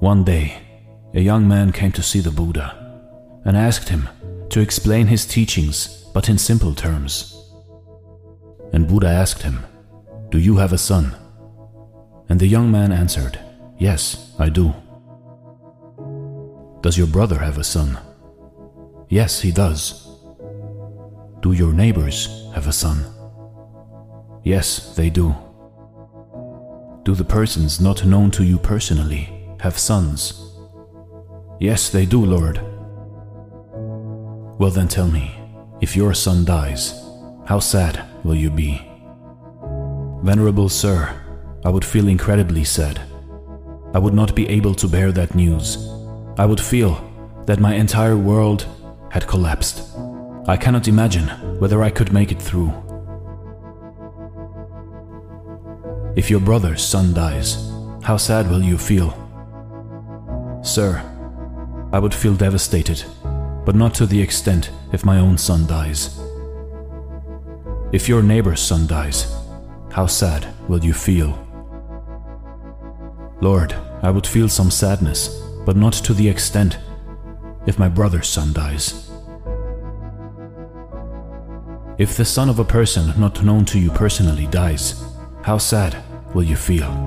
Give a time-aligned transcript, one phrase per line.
[0.00, 0.58] One day,
[1.14, 3.00] a young man came to see the Buddha
[3.46, 4.10] and asked him
[4.50, 7.34] to explain his teachings, but in simple terms.
[8.74, 9.64] And Buddha asked him,
[10.28, 11.16] Do you have a son?
[12.28, 13.38] And the young man answered,
[13.78, 14.74] Yes, I do.
[16.82, 17.98] Does your brother have a son?
[19.08, 20.06] Yes, he does.
[21.40, 23.02] Do your neighbors have a son?
[24.44, 25.34] Yes, they do.
[27.04, 30.54] Do the persons not known to you personally have sons?
[31.60, 32.60] Yes, they do, Lord.
[34.58, 35.34] Well, then tell me,
[35.80, 37.02] if your son dies,
[37.46, 38.80] how sad will you be?
[40.22, 41.14] Venerable Sir,
[41.64, 43.00] I would feel incredibly sad.
[43.94, 45.76] I would not be able to bear that news.
[46.38, 47.02] I would feel
[47.46, 48.66] that my entire world
[49.10, 49.82] had collapsed.
[50.48, 52.72] I cannot imagine whether I could make it through.
[56.16, 57.70] If your brother's son dies,
[58.02, 59.25] how sad will you feel?
[60.66, 61.00] Sir,
[61.92, 63.04] I would feel devastated,
[63.64, 66.20] but not to the extent if my own son dies.
[67.92, 69.32] If your neighbor's son dies,
[69.92, 71.38] how sad will you feel?
[73.40, 76.78] Lord, I would feel some sadness, but not to the extent
[77.66, 79.08] if my brother's son dies.
[81.96, 85.00] If the son of a person not known to you personally dies,
[85.42, 86.02] how sad
[86.34, 87.05] will you feel?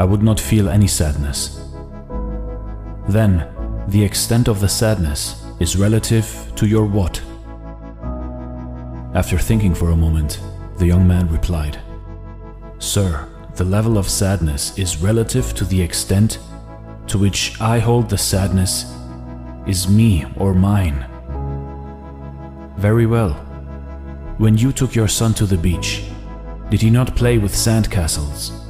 [0.00, 1.60] I would not feel any sadness.
[3.06, 3.46] Then,
[3.88, 7.20] the extent of the sadness is relative to your what?
[9.14, 10.40] After thinking for a moment,
[10.78, 11.78] the young man replied,
[12.78, 16.38] Sir, the level of sadness is relative to the extent
[17.08, 18.86] to which I hold the sadness
[19.66, 21.04] is me or mine.
[22.78, 23.34] Very well.
[24.38, 26.04] When you took your son to the beach,
[26.70, 28.69] did he not play with sandcastles?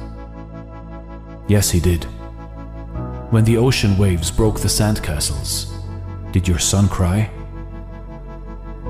[1.51, 2.05] Yes, he did.
[3.29, 5.67] When the ocean waves broke the sandcastles,
[6.31, 7.29] did your son cry?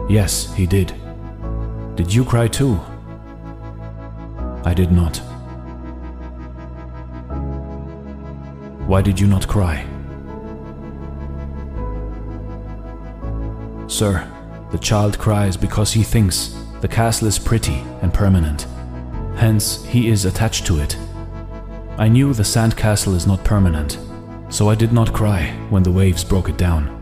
[0.07, 0.94] Yes, he did.
[1.95, 2.79] Did you cry too?
[4.63, 5.17] I did not.
[8.85, 9.83] Why did you not cry?
[13.88, 14.31] Sir,
[14.71, 18.67] the child cries because he thinks the castle is pretty and permanent.
[19.35, 20.95] Hence, he is attached to it.
[21.97, 23.97] I knew the sand castle is not permanent,
[24.50, 26.97] so I did not cry when the waves broke it down.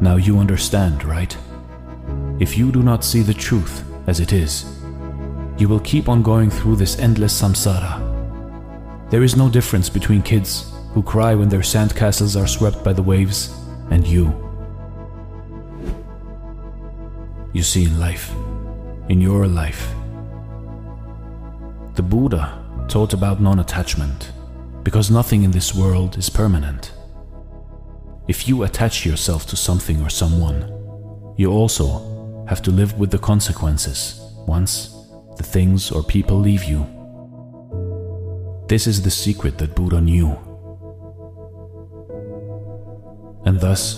[0.00, 1.36] Now you understand, right?
[2.40, 4.64] If you do not see the truth as it is,
[5.58, 8.00] you will keep on going through this endless samsara.
[9.10, 13.02] There is no difference between kids who cry when their sandcastles are swept by the
[13.02, 13.54] waves
[13.90, 14.32] and you.
[17.52, 18.32] You see, in life,
[19.08, 19.94] in your life,
[21.94, 24.32] the Buddha taught about non attachment
[24.82, 26.92] because nothing in this world is permanent.
[28.28, 30.70] If you attach yourself to something or someone,
[31.36, 34.94] you also have to live with the consequences once
[35.36, 36.86] the things or people leave you.
[38.68, 40.30] This is the secret that Buddha knew.
[43.44, 43.96] And thus,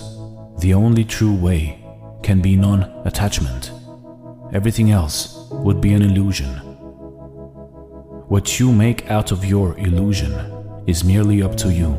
[0.59, 1.83] the only true way
[2.23, 3.71] can be non attachment.
[4.53, 6.66] Everything else would be an illusion.
[8.29, 10.33] What you make out of your illusion
[10.85, 11.93] is merely up to you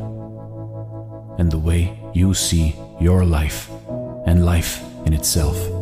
[1.39, 3.67] and the way you see your life
[4.27, 5.78] and life in itself.